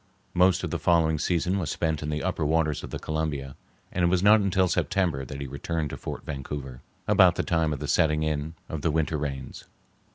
Most 0.33 0.63
of 0.63 0.71
the 0.71 0.79
following 0.79 1.19
season 1.19 1.59
was 1.59 1.69
spent 1.69 2.01
on 2.01 2.09
the 2.09 2.23
upper 2.23 2.43
waters 2.43 2.81
of 2.83 2.89
the 2.89 2.97
Columbia, 2.97 3.55
and 3.91 4.03
it 4.03 4.07
was 4.07 4.23
not 4.23 4.39
until 4.41 4.67
September 4.67 5.23
that 5.25 5.39
he 5.39 5.45
returned 5.45 5.91
to 5.91 5.95
Fort 5.97 6.25
Vancouver, 6.25 6.81
about 7.07 7.35
the 7.35 7.43
time 7.43 7.71
of 7.71 7.77
the 7.77 7.87
setting 7.87 8.23
in 8.23 8.55
of 8.67 8.81
the 8.81 8.89
winter 8.89 9.19
rains. 9.19 9.65